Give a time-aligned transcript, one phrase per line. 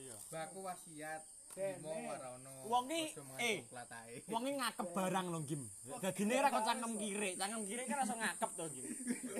[0.00, 0.16] iya.
[0.32, 1.22] Baku wasiat.
[1.82, 2.52] Mau warono.
[2.70, 3.02] Wong ki,
[3.42, 3.58] eh.
[4.30, 5.62] Wong iki ngakep barang lho, Gim.
[5.98, 8.84] Dadine ora kok cangkem kiri, cangkem kiri kan langsung ngakep to, Gim.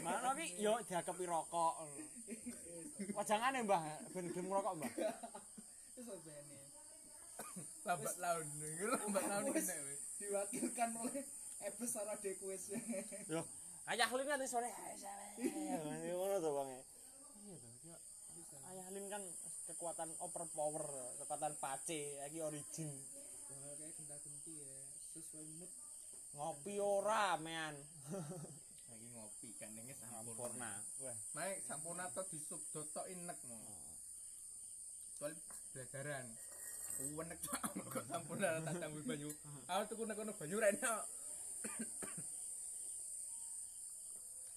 [0.04, 1.74] Mana ki yo diakepi rokok.
[3.16, 4.92] Wajangane, Mbah, ben gelem ngrokok, Mbah.
[5.96, 6.58] Wis bene.
[7.80, 8.46] lambat laun.
[8.60, 9.68] Iki lambat laun wis.
[10.20, 11.24] diwakilkan oleh
[11.64, 12.68] Ebes Sarah Dekwes.
[13.24, 13.40] Yo,
[13.88, 14.68] ayah Lin kan sore
[15.40, 16.70] ngono to, Bang.
[17.40, 19.22] Iya to, ki Ayah Lin kan
[19.70, 20.82] kekuatan overpower,
[21.22, 22.90] kekuatan pace, iki origin.
[23.46, 24.74] Kayak genta-genti ya,
[25.14, 25.70] sesuai mood.
[26.34, 27.78] Ngopi ora, mean.
[28.90, 30.72] Iki ngopi kan ning sampurna.
[31.02, 31.18] Wah.
[31.38, 33.58] Mae sampurna to disub dotok inek mo.
[35.18, 35.34] Soal
[35.70, 36.26] belajaran.
[37.00, 37.38] Uwenek
[37.94, 39.30] kok sampurna tak tambah banyu.
[39.70, 40.94] Aku tuku nek kono banyu rene.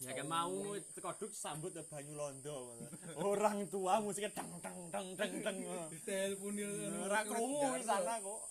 [0.04, 2.76] Ya kan mau tekoduk sambut ya banyu londo.
[3.16, 5.58] Orang tua musiknya dang dang dang dang dang.
[6.04, 6.64] Teleponi
[7.08, 8.42] Ora krungu wis sana kok.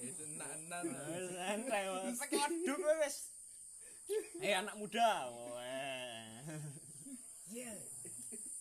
[0.00, 0.08] Eh.
[1.12, 1.84] Wis entek
[2.14, 3.16] tekoduk wis.
[4.38, 5.26] Eh anak muda.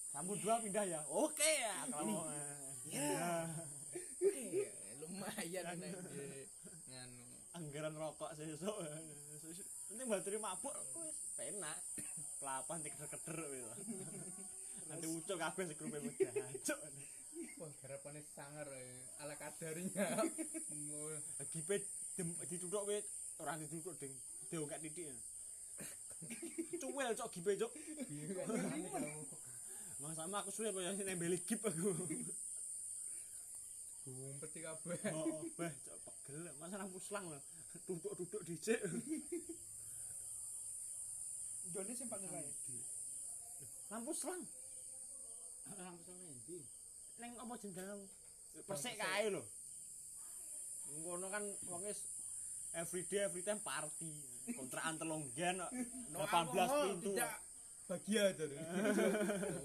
[0.10, 1.00] Kamu dua pindah ya?
[1.14, 2.26] Oke ya kalau.
[2.90, 3.46] Ya.
[4.20, 4.66] Oke,
[5.00, 5.90] lumayan nek
[6.90, 7.26] nganu.
[7.54, 8.78] Anggaran rokok sesuk.
[9.94, 11.78] Nanti baterai mabuk wis penak.
[12.40, 13.64] Pelapan dikeder-keder wis.
[14.92, 16.32] Nanti ucuk kabeh segrupe muda.
[16.68, 16.80] Cuk.
[17.60, 20.08] Wah, garapane sangar eh, ala kadarnya.
[21.52, 21.76] Gipe
[22.20, 23.06] dem dituthuk wit
[23.40, 24.12] ora dituthuk ding.
[24.52, 25.08] Diongkak titik.
[26.80, 27.72] Cuwel cok gipe cok.
[30.00, 31.92] Mang sama aku suwe apa ya nembeli gip aku.
[34.04, 35.00] Gumpet kabeh.
[35.16, 36.44] Oh, beh cok pegel.
[36.60, 37.40] Masa lampu selang lho.
[37.88, 38.80] Tutuk-tutuk dhisik.
[41.70, 42.52] Jone sing panggil kae.
[43.94, 44.44] Lampu selang.
[45.78, 46.60] Lampu sama endi?
[47.22, 48.02] Neng apa jeneng?
[48.66, 49.42] Persik kae lho.
[51.06, 52.02] Ngono kan wong wis
[52.74, 54.10] everyday every time party.
[54.50, 55.72] Kontrakan telung gen kok.
[56.18, 57.14] 18 pintu.
[57.14, 57.34] Tidak
[57.90, 58.46] bahagia to.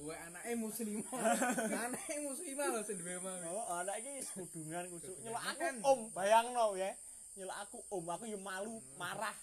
[0.00, 1.20] Kowe anake muslimah.
[1.88, 3.36] Anake muslimah lho sing duwe mah.
[3.48, 5.16] Oh, anak iki kudungan kusuk.
[5.24, 6.92] Nyelok aku om, bayangno ya.
[7.36, 9.36] Nyelok aku om, aku yo malu, marah.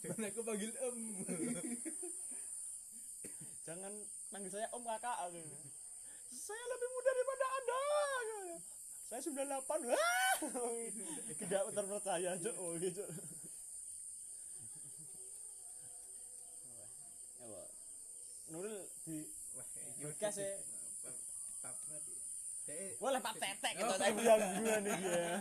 [0.00, 0.98] Jangan aku panggil om.
[3.68, 3.92] Jangan
[4.32, 5.16] panggil saya om kakak.
[6.32, 7.80] Saya lebih muda daripada Anda.
[9.10, 9.90] Saya 98.
[9.90, 10.36] Wah!
[11.40, 12.54] Tidak terpercaya, Cuk.
[12.56, 13.04] Oh, gitu.
[17.44, 17.62] Ya.
[18.54, 19.26] Nuril di
[19.58, 19.66] Wah,
[20.00, 20.54] Bekas ya.
[22.70, 25.34] Dek, boleh Pak Tetek kita saya bilang gue nih ya.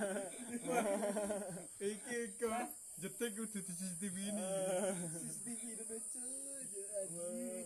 [1.78, 2.66] iki kok
[3.00, 4.44] jetek kudu di CCTV ini.
[5.24, 5.98] CCTV itu
[7.16, 7.64] cuy.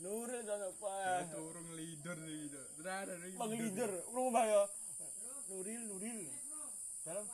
[0.00, 1.28] Nuril dan apa?
[1.28, 2.48] Turung leader nih,
[2.80, 3.36] Terada nih.
[3.36, 4.64] Bang leader, rumah ya.
[5.52, 6.24] Nuril, Nuril.
[7.04, 7.24] Dalam.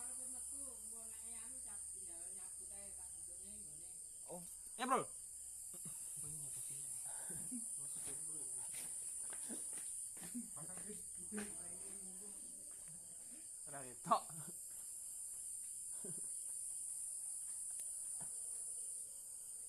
[4.30, 4.42] Oh,
[4.78, 5.06] ya bro.
[13.66, 14.22] Ora ketok.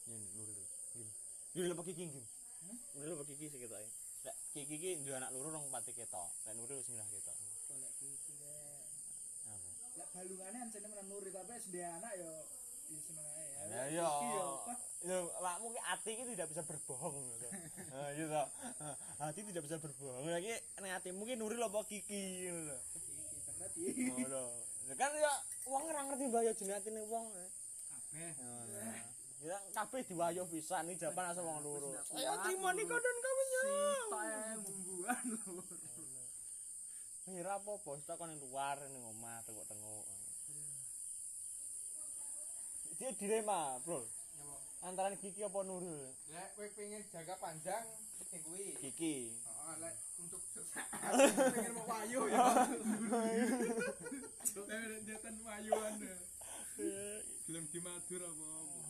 [0.07, 0.65] Ini Nuril.
[1.57, 2.25] Nuril apa kiki gim?
[2.93, 3.81] Nuril apa kiki sih kita
[4.21, 6.29] Lek kiki iki duwe anak loro rong pati ketok.
[6.45, 7.33] Lek Nuril sing lah ketok.
[7.65, 8.85] Golek iki deh.
[9.49, 9.97] Apa?
[9.97, 12.29] Lek balungane ancene menan nuri tapi wis ndek anak yo
[12.93, 13.61] ya seneng ae ya.
[13.73, 14.05] Lah iya.
[14.05, 14.47] Iki yo?
[15.01, 17.47] Ya, awakmu ki ati iki tidak bisa berbohong gitu.
[17.97, 18.29] Nah, gitu.
[18.29, 20.29] Nah, Hati tidak bisa berbohong.
[20.29, 22.77] Lagi nek atimu ki Nuril apa Kiki ngono lho.
[23.01, 23.81] Iki berarti.
[24.13, 24.43] Ngono.
[24.85, 25.33] Ya kan ya
[25.65, 27.33] wong ora ngerti mbaya jenenge atine wong.
[27.33, 28.31] Kabeh.
[28.69, 29.16] Ya
[29.73, 31.93] kabeh diwayuh pisan iki japan asal wong loro.
[31.93, 33.61] Ayo terima nih kodon kawinnya.
[33.61, 35.63] Sitok ae mumbuan lho.
[37.27, 40.05] Ngira apa-apa, stok kon ning luar ning omah tengok-tengok.
[42.97, 44.01] Dia dilema, Bro.
[44.81, 46.01] Antara Kiki apa Nuril?
[46.33, 47.85] Lek kowe pengen jangka panjang
[48.25, 48.73] sing kuwi.
[48.81, 49.37] Kiki.
[49.37, 50.41] Heeh, lek untuk
[51.53, 52.45] pengen mau wayu ya.
[54.65, 55.93] Lek jatan wayuan.
[57.45, 58.86] Gelem dimadur apa-apa.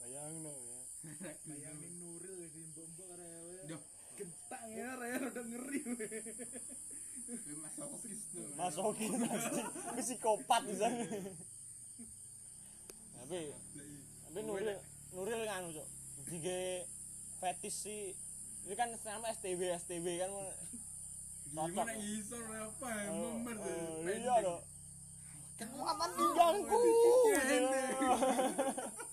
[0.00, 0.80] Bayangno ya.
[1.48, 3.56] Bayangin Nuril di mbok-mbok rewe.
[3.68, 3.82] Duh,
[4.16, 5.80] Gentak ya rewe udah ngeri.
[5.84, 6.08] we.
[7.30, 8.48] masokis tuh.
[8.56, 9.68] Anjing.
[10.00, 10.88] Psikopat bisa.
[13.20, 13.40] Tapi
[14.24, 14.72] tapi Nuril
[15.12, 15.88] Nuril nganu, Cuk.
[16.32, 16.88] Dige
[17.38, 18.16] fetis sih.
[18.64, 20.32] Ini kan nama STW STW kan
[21.50, 23.74] Gimana iso apa ya member tuh.
[23.74, 24.62] Oh, iya dong.
[25.58, 26.78] Kekuatan pinggangku.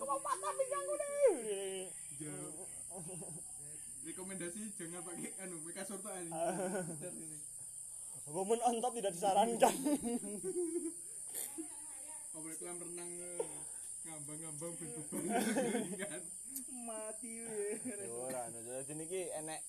[0.00, 1.84] aku mau patah pinggangku deh.
[4.00, 6.32] Rekomendasi jangan pakai anu mereka surta ini
[8.32, 9.74] Woman on top tidak disarankan.
[12.32, 13.44] Ngobrol kolam renang eh,
[14.08, 15.22] ngambang-ngambang berbeban
[16.00, 16.22] kan
[16.88, 17.76] Mati we.
[18.08, 18.58] Ora, no.
[18.64, 19.60] jadi niki enek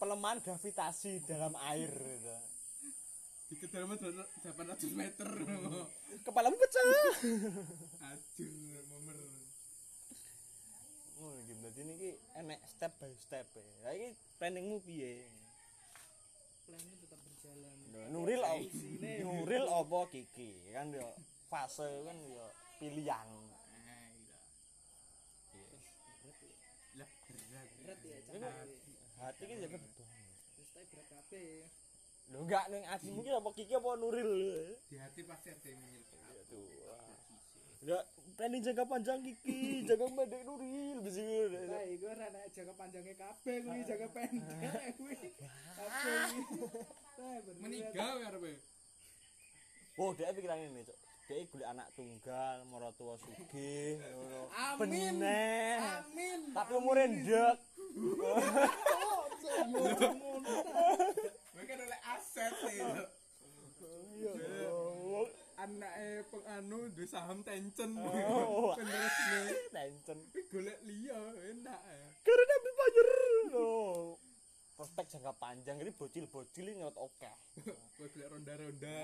[0.00, 2.36] pelemahan gravitasi dalam air gitu.
[3.50, 4.46] Di kedalaman 800
[4.94, 5.26] meter
[6.22, 6.86] Kepalamu pecah.
[8.06, 8.50] ajur
[8.86, 9.18] momer
[11.18, 13.44] Oh, iki dadi niki enek step by step.
[13.52, 13.60] e.
[13.82, 14.08] Lah iki
[14.38, 15.28] planningmu piye?
[16.64, 17.76] Plannya tetap berjalan.
[18.08, 18.72] Nuril op-
[19.20, 20.50] Nuril apa Kiki?
[20.70, 21.04] Kan yo
[21.46, 22.46] fase kan yo
[22.78, 23.28] pilihan.
[26.96, 27.10] lah
[27.76, 28.54] berat Berat ya, cakap.
[29.20, 30.06] hati ki jaga betul.
[30.54, 31.68] Terus tapi berat kabeh.
[32.28, 34.32] Lho enggak ning atimu ki apa Kiki apa Nuril?
[34.92, 36.66] di hati pasti ada yang menyelesaikan Aduh.
[37.80, 38.02] Enggak
[38.36, 41.20] planning jangka panjang Kiki, jangka pendek Nuril bisa
[41.72, 45.18] Lah iku ora nek jaga panjangnya kabeh kuwi jaga pendek kuwi.
[45.76, 48.52] Kabeh meninggal ya Arbe
[50.00, 50.96] Oh, dia pikiran ini, Cok.
[51.28, 54.48] Dia golek anak tunggal, maratuwa sugih, ngono.
[54.48, 55.20] Amin.
[55.20, 55.76] Beneh.
[56.00, 56.40] Amin.
[56.56, 57.56] Tapi umure ndek.
[59.10, 59.28] Oh,
[59.68, 60.48] ngono.
[61.70, 62.78] Mereka oleh aset sih
[65.60, 68.72] anaknya penganu di saham tencen Oh.
[68.78, 69.40] penerusnya
[69.70, 70.18] Tencen.
[70.24, 71.20] tapi golek liya
[71.52, 71.80] enak
[72.24, 73.08] Karena banyer.
[73.52, 74.16] Loh.
[74.76, 77.32] Prospek jangka panjang ini bocil-bocil ini ngerot oke.
[78.00, 79.00] golek ronda-ronda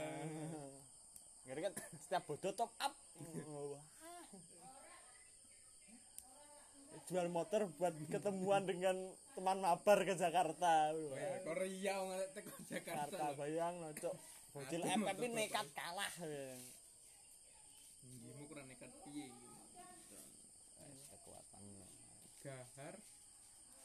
[1.47, 2.93] Ngeri kan setiap bodoh top up.
[7.07, 8.99] Jual motor buat ketemuan dengan
[9.39, 10.91] teman mabar ke Jakarta.
[11.47, 14.17] Korea nggak teko Jakarta Jakarta bayang no, Cok.
[14.51, 16.11] Bocil FF ini nekat kalah.
[18.03, 19.31] Ngimu kurang nekat piye
[20.83, 21.63] Kekuatan.
[22.43, 22.95] gahar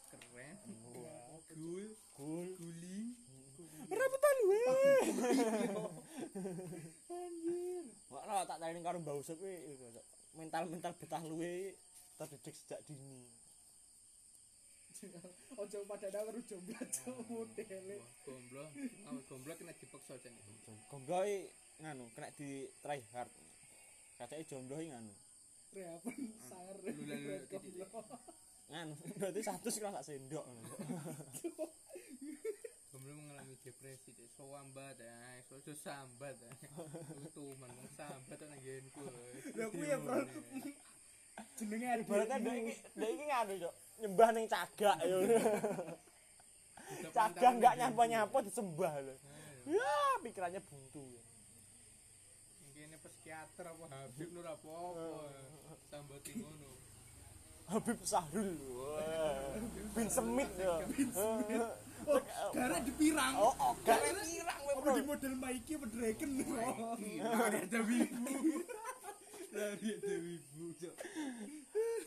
[0.09, 0.57] keren
[1.53, 1.85] gul
[2.17, 2.47] Cool.
[2.57, 3.09] guling
[3.91, 4.61] Rapetan we.
[7.05, 7.85] Anjir.
[8.09, 9.37] Wah, tak tanya karo Mbak Usep
[10.31, 11.75] mental-mental betah luwe
[12.21, 13.25] terdidik sejak dini.
[15.57, 16.77] Ojo pada dawer jomblo
[17.25, 17.97] modele.
[17.97, 18.61] wah gomblo
[19.09, 21.49] awal gomblo kena dipaksa jan itu Gonggoi
[21.81, 23.33] nganu kena di try hard.
[24.21, 25.09] Kacake jomblo iki nganu.
[25.73, 26.13] Reapan
[26.53, 26.93] lalu
[27.49, 27.89] titik.
[28.69, 30.45] Nganu berarti satu sih sak sendok
[32.93, 36.51] gomblo mengalami depresi deh so ambat ya so so sambat ya
[37.25, 39.01] itu man sambat tuh nagihanku
[39.57, 40.21] Lah kuwi ya, Bro.
[41.57, 43.73] Jenenge Ibaratnya ndek iki ndek iki nganu, Cok.
[44.01, 45.17] Nyembah ning cagak yo.
[47.13, 49.15] Cagak enggak nyapa-nyapa disembah lho.
[49.69, 49.93] Ya,
[50.25, 51.05] pikirannya buntu.
[52.81, 55.05] ini psikiater apa Habib Nur apa apa
[55.93, 56.69] sambat ngono
[57.69, 58.57] Habib Sahrul.
[59.93, 60.81] Bin Semit yo.
[62.01, 62.17] Oh,
[62.49, 63.37] gara dipirang.
[63.37, 64.97] Oh, oh, gak pirang kowe, Apa Bro.
[64.97, 66.29] di model Mikey apa Draken?
[67.21, 68.33] Lari ada wibu
[69.51, 70.95] Lari ada wibu Cok.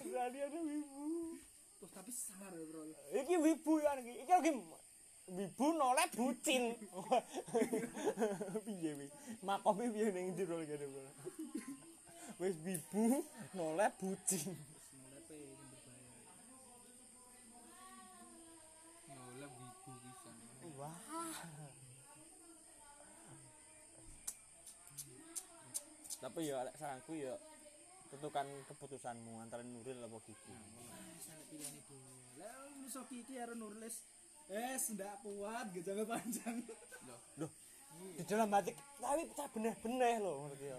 [0.01, 1.05] Berani ada wibu.
[1.77, 2.89] Terus tapi sangar ya, Bro.
[3.13, 4.13] Iki wibu ya iki.
[4.25, 4.51] Iki lagi
[5.29, 6.73] wibu noleh bucin.
[8.65, 9.07] Piye wi?
[9.45, 11.05] Makome piye ning jero ngene, Bro.
[12.41, 13.21] Wis wibu
[13.53, 14.57] noleh bucin.
[15.05, 16.13] Molepe yang berbahaya.
[19.13, 20.37] Nolak wibu pisan
[20.81, 20.97] Wah.
[26.25, 27.37] Tapi ya lek saranku ya
[28.09, 30.57] tentukan keputusanmu antara Nuril apa Kiki.
[31.21, 31.97] Sangat pilihan itu.
[32.41, 34.01] Lah musuh Kiki karo Nurlis.
[34.49, 36.57] Eh, ndak kuat gak jangka panjang.
[37.05, 37.53] Loh Loh,
[38.19, 40.79] di dalam hati tapi pecah benih-benih loh ngerti ya.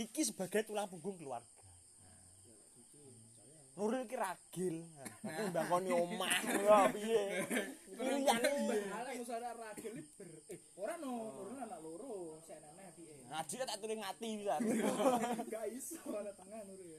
[0.00, 1.59] Kiki sebagai tulang punggung keluarga.
[3.78, 4.76] Nuril ki ragil.
[5.22, 6.34] Nah, mbakoni omah
[6.66, 7.22] ya piye.
[8.00, 11.12] Ala musuh ada ragil ber eh ora no,
[11.52, 13.14] ora anak loro, anak piye.
[13.30, 14.56] ngaji tak turing ngati bisa.
[15.52, 16.98] Gak iso ada tengah Nuril.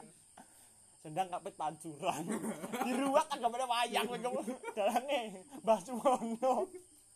[1.01, 2.23] Sendang kapit pancuran.
[2.85, 4.41] Diruak gambar wayang kowe kamu.
[4.77, 5.21] Dalange
[5.65, 6.53] Mbah Suwono.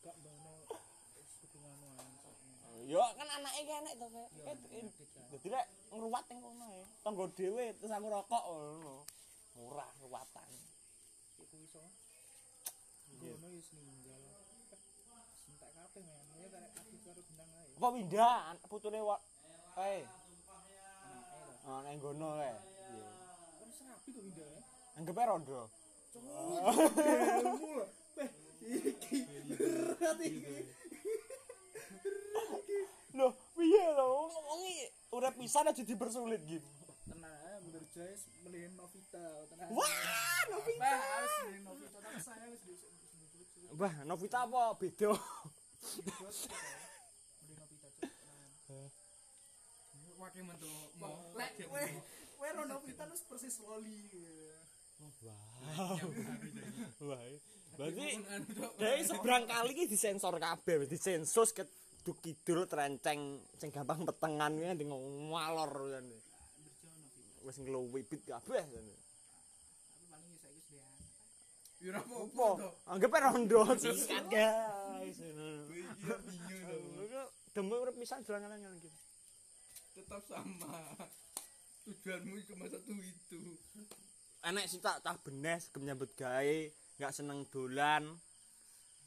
[0.01, 0.15] Gak.
[2.85, 4.05] Yo kan anake ki enek to.
[4.13, 4.57] Kayak.
[5.31, 6.83] Dadi lek ngruwat ning kono ae.
[7.05, 8.95] Tanggo dhewe terus aku rokok ngono.
[9.55, 10.51] Murah ruwatan.
[11.39, 11.79] Iku iso.
[13.15, 14.19] Gono wis ninggal.
[15.47, 16.27] Sentak kabeh men.
[16.43, 17.71] Ya karek aktif karo gendang ae.
[17.79, 19.17] Apa pindah putune lho.
[21.65, 22.51] Oh nang gono kae.
[22.51, 23.09] Iya.
[23.63, 24.61] Kan serapi kok pindah ya.
[24.99, 25.71] Anggepe rondo.
[28.15, 28.29] Beh,
[28.63, 29.19] iki
[29.51, 30.55] berat iki.
[33.15, 34.07] Loh, piye lho?
[34.31, 34.61] Wong
[35.15, 36.67] urip pisan aja dipersulit gitu.
[37.95, 38.11] Jaya
[38.43, 39.23] melihat Novita.
[39.71, 40.83] Wah, Novita.
[40.83, 40.99] Bah,
[41.63, 41.99] Novita
[43.71, 45.15] Bah, Novita apa beda?
[45.15, 46.19] Melihat
[47.55, 48.03] Novita.
[50.19, 50.43] Wakil
[52.67, 54.11] Novita persis loli.
[54.99, 55.95] Oh, Wah.
[56.99, 57.23] Wah.
[58.75, 61.63] Dari seberang kali disensor kabeh, disensus ke
[62.03, 66.24] dukidul trenceng sing gampang petengan kuwi nganti.
[67.45, 68.85] Wis nglowibit kabeh kan.
[68.89, 70.89] Tapi paling ya saiki sudah
[71.77, 72.13] Ya ora Apa?
[72.17, 72.69] apa-apa to.
[72.89, 75.17] Anggap rondo singkat guys.
[75.21, 75.31] Iya
[75.69, 77.23] bingung to.
[77.53, 78.89] Demi urip pisan dolan-dolan gitu.
[79.93, 80.81] Tetap sama.
[81.85, 83.39] Tujuanmu cuma satu itu.
[84.41, 86.57] Enek sih tak tak benes gem nyambut gawe,
[86.97, 88.09] nggak seneng dolan,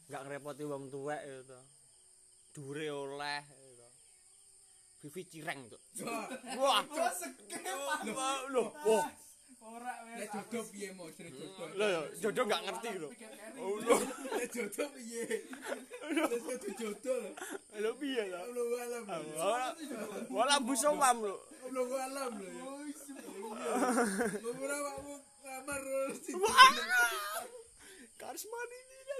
[0.07, 1.59] nggak ngerepoti wong tuwek gitu.
[2.55, 3.88] Dure oleh gitu.
[4.99, 5.81] Vivi cireng tuh.
[6.59, 6.83] Wah,
[7.15, 7.63] sekep.
[8.51, 9.07] lho, wah,
[9.69, 10.17] Ora weh.
[10.25, 11.69] Lek jodoh piye mau jeneng jodoh.
[11.77, 13.09] lho, yo, jodoh nggak ngerti lho.
[13.61, 13.97] Oh, lho,
[14.39, 15.23] Lek jodoh piye?
[16.09, 17.31] Lek jodoh jodoh lho.
[17.77, 18.39] lho piye ta?
[18.49, 19.03] Allahu alam.
[19.37, 19.69] Wala,
[20.33, 21.37] wala busawam lho.
[21.69, 22.49] Allahu alam lho.
[22.49, 23.73] ya.
[24.41, 25.15] Beberapa aku
[25.45, 25.83] kamar
[26.23, 26.35] sih.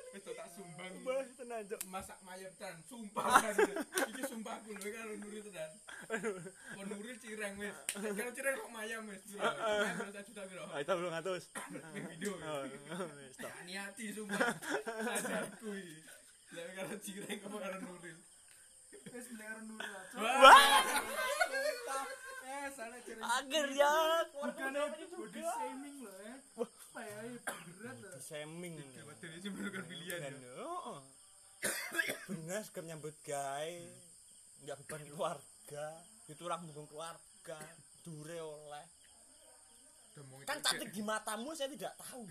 [0.09, 0.15] Kan.
[0.15, 0.93] Wis to tak sumbang.
[1.05, 1.81] Bah, tenan Cok.
[1.87, 3.55] Masak mayat dan sumpah kan.
[4.09, 5.71] Iki sumpah aku lho karo nuri tenan.
[6.73, 7.77] Mau nuri cireng wis.
[7.93, 9.21] Karo cireng kok mayam wis.
[9.37, 10.65] Mayam tak juta piro.
[10.67, 11.45] Ah, itu belum ngatus.
[12.09, 12.33] Video.
[12.41, 12.65] Oh,
[13.21, 13.53] wis, toh.
[13.69, 14.49] Niati sumpah.
[15.21, 15.97] Sadarku iki.
[16.57, 18.13] Lek karo cireng kok karo nuri.
[19.09, 20.01] Wis melihat Nura.
[20.09, 20.21] Cuk.
[20.25, 22.07] Wah,
[22.49, 23.21] Eh, sana cari.
[23.21, 23.93] akhirnya
[24.33, 26.35] Bukannya body shaming loh ya
[26.89, 27.19] apa ya?
[27.29, 27.41] Iya,
[27.77, 28.17] berat lah.
[28.25, 28.75] shaming.
[28.81, 30.57] Lewat dari sumber kan iya, pilihan ya.
[32.31, 33.85] benar sekam nyambut gay
[34.65, 35.87] nggak beban keluarga.
[36.27, 37.59] Itu orang mendukung keluarga.
[38.01, 38.87] Dure oleh.
[40.49, 42.25] Kan tapi di matamu saya tidak tahu.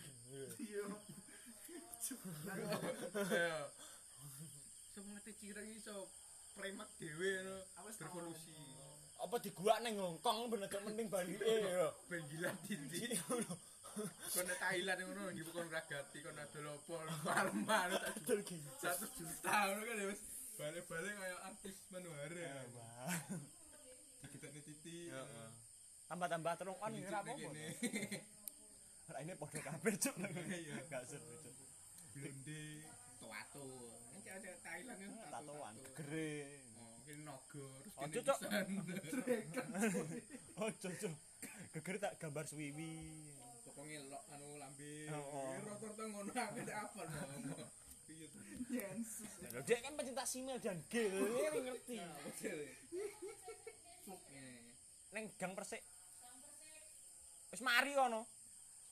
[0.58, 0.84] Iya.
[4.92, 6.10] Semete cireng iso
[6.58, 7.58] premat dewe, no.
[7.78, 8.58] Revolusi.
[9.18, 11.90] apa di gua neng Hongkong bener mending Bali eh.
[12.06, 13.18] ben gila dindi
[14.28, 18.46] Kono Thailand ngono nggih kon ragati kon ada lopo parman tak
[18.82, 20.22] satu juta ngono kan ya wis
[20.58, 22.50] balik-balik kayak artis manuhara.
[24.28, 24.98] Kita titi.
[26.08, 27.50] Tambah-tambah terung kan ora apa-apa.
[29.08, 30.16] Ora ini padha kabeh cuk.
[30.58, 30.76] Iya.
[30.90, 31.56] Gak seru cuk.
[32.12, 32.62] blonde
[33.22, 33.66] toato.
[34.26, 36.32] Kan cewek Thailand kan Tatoan gegere.
[36.76, 38.38] Oh, kene naga terus Oh, kene cocok.
[38.42, 38.68] pisan.
[40.60, 41.16] Oh cocok.
[41.72, 42.94] Gegere tak gambar suwiwi.
[43.78, 44.90] Lok anu lambe.
[45.14, 45.54] Oh, oh.
[45.54, 46.90] Ya, Rata-rata ngono aku tak?
[48.68, 49.30] Jensus.
[49.54, 51.98] Lho dia kan pecinta simil dan ngerti.
[54.34, 54.58] Ngene.
[55.14, 55.86] Neng gang Persik.
[57.54, 58.26] Wis mari kono.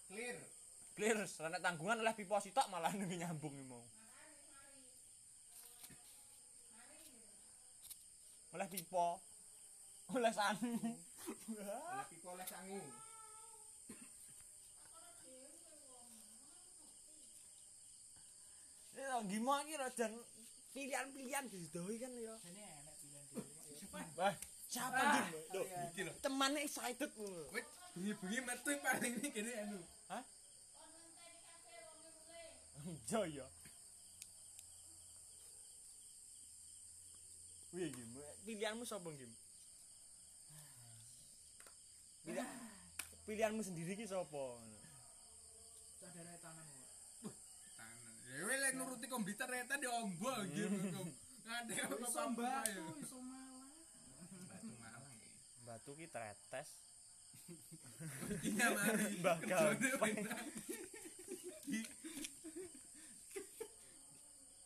[0.06, 0.38] Clear.
[0.96, 3.82] Clear, renek tanggungan oleh pipo sitok malah nang nyambung iki mau.
[8.54, 9.20] Oleh pipo.
[10.14, 10.78] Oleh sanu.
[11.52, 12.80] Oleh pipo oleh sangu.
[18.96, 20.12] Ya gimana iki dan
[20.72, 22.36] pilihan-pilihan didohi kan ya.
[22.48, 23.44] Ini enak pilihan dia.
[24.16, 24.34] Wah,
[24.68, 25.22] siapa iki?
[25.52, 25.62] Lho,
[25.92, 26.12] Iki lho.
[26.24, 27.48] temannya excited lho.
[27.52, 29.80] Wait, bengi-bengi metu paling ini kene anu.
[32.86, 33.48] Iya ya.
[37.76, 38.16] Wih, Gim,
[38.48, 39.32] pilihanmu sapa, Gim?
[42.24, 42.48] Pilihan,
[43.28, 44.44] pilihanmu sendiri ki sapa?
[46.00, 46.85] Sadar tangan kok.
[48.36, 50.68] Dewe lek nuruti komputer eta diombo gitu.
[50.92, 51.16] Hmm.
[51.48, 52.84] Ngade apa batu ya?
[53.00, 53.72] iso malah.
[54.52, 55.08] Batu malah.
[55.08, 55.32] Ya.
[55.64, 56.70] Batu ki tretes.
[58.44, 59.24] Iya mari.
[59.24, 59.80] Bakal.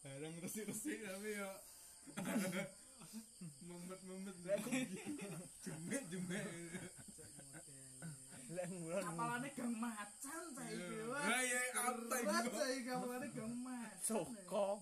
[0.01, 1.51] Barang resi-resi tapi yo
[3.69, 4.37] memet-memet.
[5.61, 6.49] Jumet-jumet.
[8.49, 9.05] Lek mulan.
[9.05, 10.95] Kapalane gang macan saiki.
[11.05, 11.21] Wah.
[11.21, 11.61] Lah ya
[12.09, 12.57] Berat iki?
[12.57, 14.01] saiki kapalane gang macan.
[14.01, 14.81] Soko.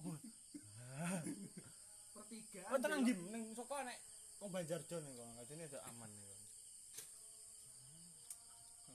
[2.16, 2.72] Pertigaan.
[2.72, 4.00] Oh tenang Gim, ning Soko nek
[4.40, 6.40] wong Banjarjo ning kok, ngajene ada aman nih.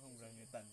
[0.00, 0.64] Wong brangetan.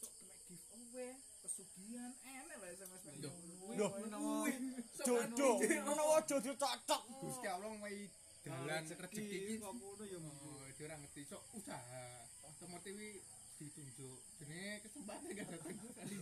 [0.00, 1.12] Cuk, kena giveaway.
[1.44, 3.34] Pesugihan enak lah SMS Loh.
[3.76, 3.90] Loh.
[4.00, 4.48] Menawa
[5.04, 7.02] Jodoh, menawa jodoh cocok.
[7.20, 8.08] Gusti Allah mai
[8.46, 10.18] dalan rezeki iki kok ngono ya.
[10.22, 12.06] Oh, dia ora ngerti sok usaha.
[12.56, 12.90] Seperti
[13.58, 14.18] ditunjuk.
[14.38, 16.16] Jenenge kesempatan gak datang kali.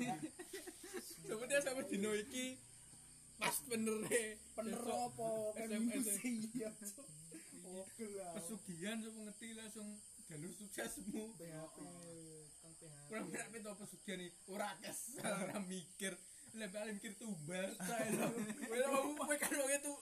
[1.29, 2.57] Coba dia sampai dino iki
[3.37, 3.99] pas bener
[4.57, 5.31] Bener apa?
[5.59, 6.07] Kan SMS.
[6.55, 6.71] iya.
[7.65, 8.39] Oke lah.
[8.39, 9.89] pesugihan sapa ngerti langsung
[10.31, 11.77] jalur suksesmu PHP
[12.61, 12.83] kang PHP.
[13.11, 16.15] kurang berak itu pesugihan nih ora kesal ora mikir
[16.55, 18.31] paling mikir tumbal saya
[18.63, 18.79] kowe
[19.19, 19.93] kowe kan wong itu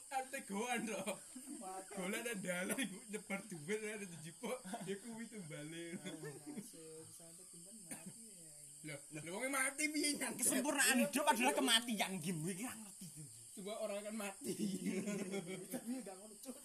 [0.84, 1.02] lho
[1.92, 4.56] golek nang dalan iku nyebar duit ada dijipok
[4.88, 6.52] ya kuwi tumbale mati
[8.82, 8.96] ya.
[9.12, 12.36] lho wong mati piye nyang Kesempurnaan hidup adalah kematian Gim.
[12.42, 13.06] Gue kira ngerti.
[13.60, 14.52] coba orang akan mati
[15.86, 16.56] Ini gak ngono cuk.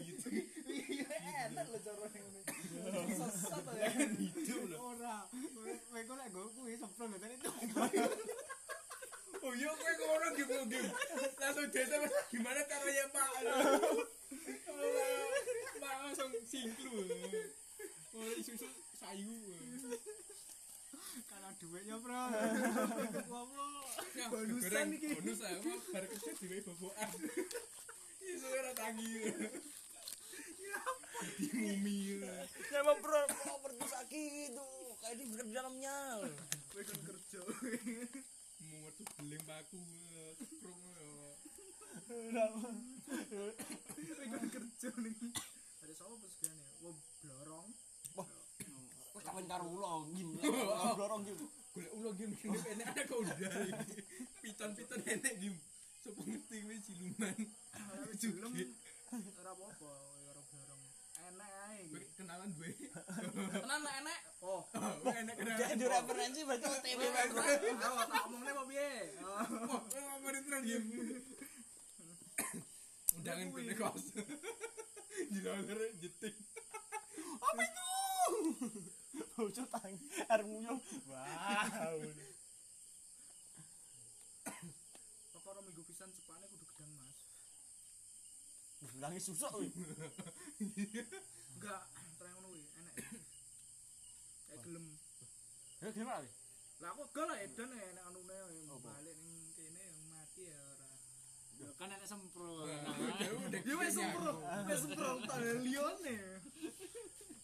[0.00, 0.28] gitu
[0.72, 1.08] Iya
[1.50, 2.40] enak lho cara ngene.
[3.18, 3.88] Sesat ya.
[4.16, 5.16] hidup lho Ora.
[5.90, 7.50] Kowe kok lek nggo kuwi lho tadi itu.
[9.42, 10.90] oh iya kowe ngono gitu game
[11.42, 11.96] langsung desa
[12.30, 13.28] gimana caranya pak
[15.82, 17.02] pak langsung singklu
[18.14, 18.68] oh isu-isu
[18.98, 19.36] sayu
[21.28, 22.24] Kalau duitnya, Bro.
[23.28, 23.84] Goblok.
[24.32, 27.08] bonusan iki bonus lah kok bar kerja dhewe bobokan
[28.24, 29.28] iso ora tangi
[31.36, 32.20] di mumi
[32.72, 34.68] Ya mau pro pro berdosa gitu.
[35.04, 36.24] Kayak di di dalamnya.
[36.72, 37.40] Kan kerja.
[38.72, 39.80] Mau tuh beling paku
[40.60, 40.80] krum
[43.32, 45.14] Kowe kan kerja nih.
[45.82, 46.68] Ada sapa pesugihan ya?
[46.82, 47.68] Wah, blorong.
[48.16, 48.28] Wah,
[49.22, 50.36] kapan karo ulo Gim.
[50.96, 51.46] Dorong gitu.
[51.72, 53.36] golek ulo game ini enek ada kau udah
[54.44, 55.56] piton-piton enek game
[56.04, 57.32] sopo ngerti wis siluman
[57.72, 58.52] Ora film.
[59.12, 59.92] Ora apa-apa,
[62.16, 62.70] kenalan gue
[63.52, 64.62] kenalan lah enak oh.
[64.64, 65.58] oh gue enak kenalan.
[65.60, 70.64] Jadi referensi baca tv tebe ngomongnya mau biye mau di terang
[73.22, 74.04] jangan punya kene kos
[75.32, 76.36] jilolor jeting
[77.42, 77.88] apa itu?
[79.36, 79.94] Lucu tang
[80.30, 80.80] arep nguyuh
[81.10, 81.98] wow
[85.32, 87.18] perkara minggu pisan cepane kudu gedang mas.
[88.98, 89.70] Nangis susah, wih.
[90.62, 91.02] Iya.
[91.62, 91.82] Enggak,
[92.18, 92.94] terang ngono kuwi, enak.
[94.50, 94.84] Kayak gelem.
[95.78, 96.18] Ya gimana?
[96.18, 96.30] kuwi?
[96.82, 98.34] Lah aku gak lah edan ya enak anune
[98.82, 100.86] balik ning kene mati ya ora.
[101.78, 102.66] Kan enek semprot.
[103.62, 106.16] Ya wis sempro, wis sempro tak liyane.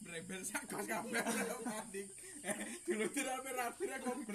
[0.03, 1.23] Brebel sak kos kabeh
[1.63, 2.03] mati.
[2.91, 4.35] Dulu tidak rapi ra komber.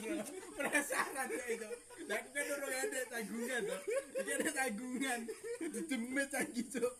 [0.55, 1.69] Penasaran ya itu.
[2.07, 3.77] Lah aku kan ora ada tanggungan to.
[4.15, 5.19] Iki ada tanggungan.
[5.59, 6.93] Didemit cangki cuk.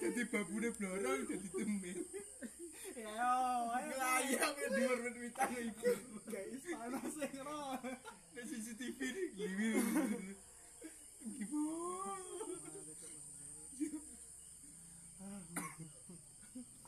[0.00, 1.98] Dadi babune blorong dadi demit.
[2.96, 3.32] Ya yo,
[3.76, 3.92] ayo.
[4.00, 5.92] Layak ya dhuwur wit-witan iku.
[6.32, 7.76] Guys, panas sing ro.
[8.32, 8.98] Nek CCTV
[9.36, 9.76] gliwir.
[11.20, 12.24] Gimana?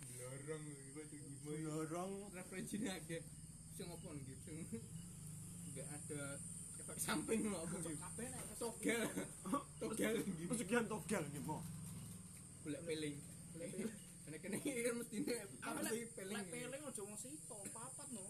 [0.08, 1.60] Blorong iki gimana?
[1.68, 2.12] Dorong.
[2.32, 3.22] referensinya agak
[3.76, 4.56] sing nih sing
[5.72, 6.22] nggak ada
[6.80, 9.02] efek samping lo apa gitu Kabeh nek togel
[9.80, 11.60] togel gitu Pesugihan togal nih, Bo.
[12.62, 13.16] Golek peling
[14.22, 18.08] karena kena kan mesti ini apa sih nek peling nek peling ojo wong sito, papat
[18.14, 18.24] no.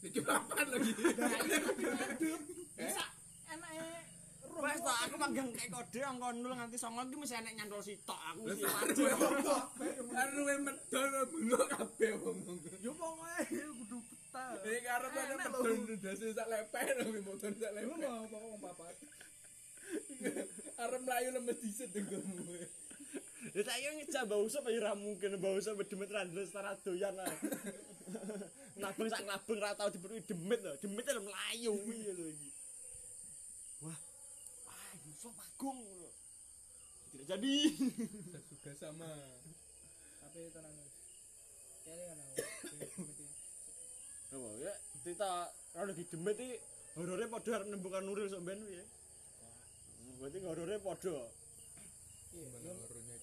[0.00, 0.92] itu apa lagi
[2.76, 3.04] Bisa
[3.48, 3.88] enake.
[4.56, 8.20] Wes to, aku manggang kayak kode angka 0 nganti 9 iki mesti enek nyantol sitok
[8.32, 8.64] aku mesti
[10.16, 12.56] Karo yang medal bengok kabeh ngomong.
[12.80, 14.56] Yo pokoke kudu betah.
[14.64, 15.94] Ini karo medal lho.
[16.00, 18.28] dasi sak leper tapi motor sak Ngono leper.
[18.32, 18.94] pokok wong papat.
[20.84, 22.56] Arep mlayu lemes dhisik dengkulmu.
[23.54, 27.14] Ya tak yo ngejak mbak usap ya ora mungkin mbak usap demit randles setara doyan
[27.14, 27.30] lah.
[28.76, 30.74] Nabang sak nabang ra tau diberi demit lho.
[30.82, 32.50] Demit lho mlayu kuwi lho iki.
[33.86, 33.98] Wah.
[34.66, 35.78] Wah, Yusuf Agung.
[35.78, 36.10] lho.
[37.14, 37.54] Tidak jadi.
[38.50, 39.10] Juga sama.
[40.24, 40.74] Tapi tenang.
[41.86, 42.34] Kene kan aku.
[44.60, 44.74] Ya?
[45.06, 46.58] Cerita kalau lagi demit iki
[46.98, 48.84] horore padha arep nembukan Nuril sok ben piye?
[50.18, 51.16] Berarti horore padha.
[52.36, 52.48] Iya,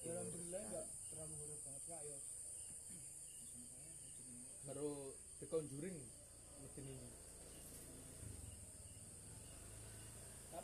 [0.04, 1.82] Ya, alhamdulillah enggak terlalu horor banget.
[1.88, 2.18] Kak ya.
[4.68, 5.98] Baru The Conjuring
[6.60, 7.08] mesin ini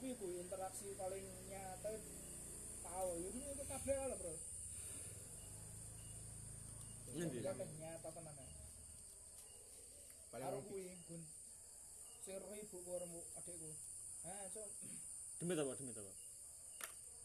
[0.00, 1.92] tapi bu interaksi paling nyata
[2.80, 3.10] tahu.
[3.20, 4.32] Ya, ini itu kabel lah bro.
[7.20, 8.36] Ini nyata tenan
[10.32, 11.20] paling aku kuwi gun.
[12.24, 13.70] Seribu orang ibu karo adikku.
[14.24, 14.64] Nah, ha so
[15.36, 16.12] demi apa demi apa?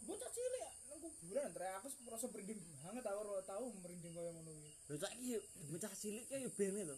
[0.03, 0.74] Bocah cilik ya
[1.19, 4.71] kuburan trek aku merasa merinding banget tau ora tau merinding kaya ngono kuwi.
[4.89, 5.33] Lho cak iki
[5.65, 6.97] demit cah cilik kayak bene to.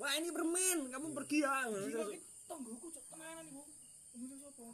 [0.00, 1.70] Wah, ini permen, kamu pergi ya.
[1.70, 2.18] Ki
[2.50, 3.62] tonggoku cok tenanan iku.
[4.16, 4.64] Ngomong sapa?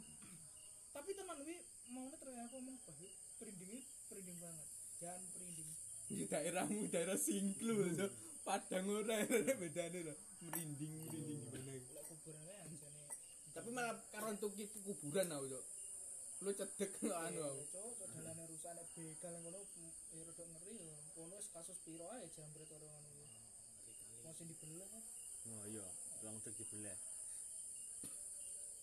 [0.93, 1.57] Tapi teman kuwi
[1.93, 2.95] mau trek aku ngomong bah
[3.41, 4.67] merinding merinding banget.
[4.97, 5.71] Jangan merinding.
[6.13, 8.07] di daerahmu daerah singklu so.
[8.43, 10.13] padang ora ada bedane lho
[10.45, 12.69] merinding merinding gimana Lek kuburan
[13.53, 15.63] tapi malah karo untuk itu kuburan aku cok
[16.43, 16.91] lu cedek
[17.25, 17.39] anu.
[17.41, 17.63] aku.
[17.71, 21.77] cok cok dalane rusak nek begal ngono mm, ya rada ngeri ya kono wis kasus
[21.81, 23.27] piro ae jambret ora ngono kuwi.
[24.23, 24.91] Masih dibelah
[25.43, 25.83] Oh iya,
[26.23, 26.95] wong cek dibelah.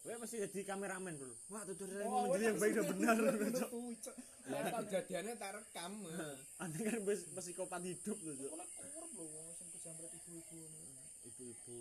[0.01, 1.33] Kowe mesti jadi kameramen, Bro.
[1.53, 3.17] Wah, tutorial Oh, menteri yang baik dan benar.
[3.53, 4.15] cok
[4.49, 5.93] Lah kejadiannya tak rekam.
[6.57, 11.01] Anda kan wis psikopat hidup tuh, kono kurep lho wong sing kejambret ibu-ibu ngono.
[11.29, 11.81] Ibu-ibu.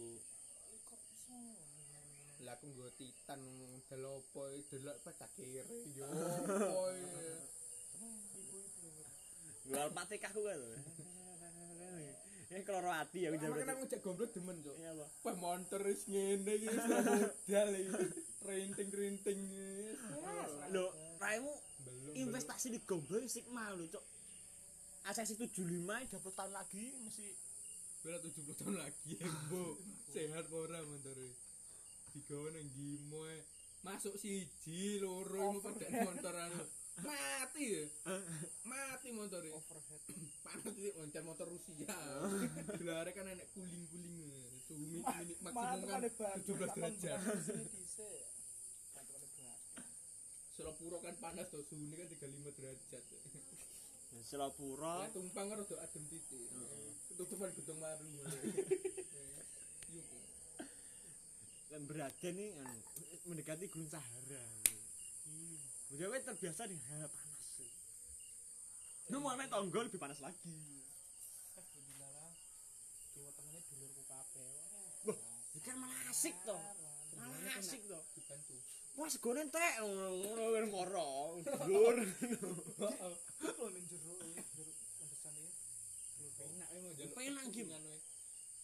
[0.84, 1.36] Kok iso
[2.48, 3.42] Lah aku nggo titan
[3.92, 5.64] delopo delok pada kiri yo.
[6.08, 8.60] Opo ibu-ibu
[9.68, 10.60] jual patikahku kan.
[12.50, 14.74] Ini keloro hati ya Aku kan aku cek goblok demen, Cuk.
[14.82, 15.10] Iya, Pak.
[15.22, 18.06] Wah, montor wis ngene iki wis modal iki.
[18.42, 19.40] Rinting-rinting.
[20.74, 20.86] Lho,
[21.22, 21.54] raimu
[22.18, 24.02] investasi di gombol sigma lho, Cuk.
[25.06, 27.30] Asesi 75 dapat tahun lagi mesti
[28.00, 29.14] Bela 70 tahun lagi,
[29.52, 29.76] Bu.
[30.10, 31.49] Sehat ora montor iki?
[32.14, 33.40] Digawe nang gimo ae.
[33.80, 36.64] Masuk siji loro iku pada motor anu.
[37.00, 37.84] Mati ya.
[38.68, 40.02] Mati motor overhead
[40.46, 41.96] Panas iki moncer motor Rusia.
[42.80, 44.60] Gelare kan enek kuling-kuling.
[44.68, 47.20] Suhu mini maksimum kan tekan 17 derajat.
[47.72, 48.22] dhisik
[50.60, 53.04] kan kan panas tuh, suhunya kan 35 derajat.
[54.20, 55.08] Selapura.
[55.08, 56.52] Lah tumpang kan rada adem titik.
[57.08, 58.06] Ketutupan gedung baru.
[59.96, 60.06] Yuk.
[61.70, 62.82] Lemberaden nih anu,
[63.30, 64.42] mendekati gurun Sahara.
[65.30, 66.02] Iya.
[66.02, 67.46] Jawa terbiasa dengan hal panas.
[69.10, 70.58] Ini mau main tonggol lebih panas lagi.
[71.58, 71.66] Eh,
[73.14, 74.50] Jawa temennya dulurku kabeh.
[75.06, 75.18] Wah,
[75.54, 76.58] ini kan malah asik to.
[77.22, 78.00] Malah asik to.
[78.18, 78.56] Dibantu.
[78.98, 81.10] Wah, segone teh, ngono wis ngoro.
[81.70, 81.98] Dulur.
[82.02, 83.14] Heeh.
[83.46, 84.42] Lho ning jero ya
[85.06, 85.46] ambesane.
[86.34, 87.14] Penak mau jero.
[87.14, 87.62] Penak iki.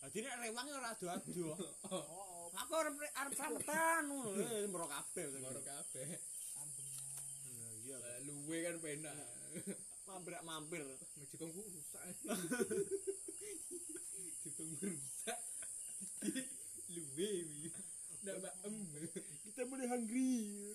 [0.02, 1.54] Dadi nek rewang ora ado-ado.
[1.94, 2.24] Oh,
[2.65, 4.41] Aku arep arep sampetan ngono.
[4.41, 5.38] Eh, Mbro kabeh.
[5.38, 6.17] Moro kabeh.
[6.58, 7.21] ambengan
[7.54, 7.97] Nah, iya.
[8.25, 9.13] Luwe kan penak.
[10.10, 10.82] Mampir mampir.
[11.30, 12.01] Jepangku rusak.
[14.41, 15.39] Jepangku rusak.
[16.89, 17.30] Luwe.
[18.25, 18.75] Ndak mbak em.
[19.45, 20.73] Kita mulai hungry.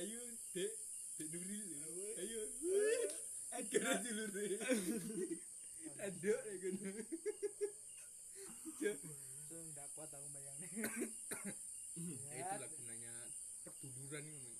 [0.00, 0.16] Ayo,
[0.56, 0.72] Dek.
[1.20, 1.76] Dek Nuril.
[2.16, 2.40] Ayo.
[3.52, 4.56] Akhirnya dulu deh.
[6.00, 6.74] Tanduk ya kan.
[9.92, 10.68] Kuat aku bayangnya
[11.92, 13.12] Ya, Itulah gunanya
[13.60, 14.56] keduluran ini.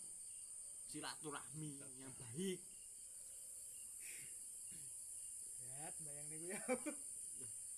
[0.92, 2.60] Silaturahmi yang baik.
[5.56, 6.60] ya bayangnya gue ya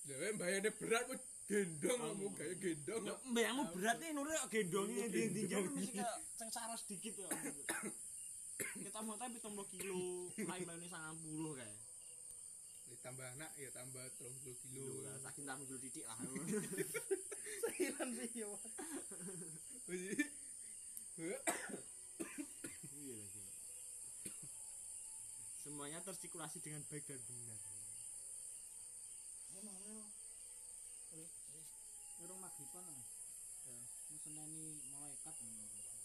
[0.05, 3.03] Ya, bayarnya berat kok gendong kamu kayak gendong.
[3.07, 7.29] Ya, mbakmu berat nih kok gendongnya di tinggal mesti kayak sengsara sedikit ya.
[8.85, 11.79] Kita mau tapi 70 kilo, lain lainnya 90 kayak.
[12.95, 14.87] Ditambah anak ya tambah 30 kilo.
[15.03, 16.19] Lho, saking tak dulu titik lah.
[17.69, 18.49] sehilan sih ya
[22.95, 23.43] Iya lagi.
[25.61, 27.61] Semuanya tersirkulasi dengan baik dan benar.
[32.25, 32.87] Urung magriban
[34.25, 34.81] seneni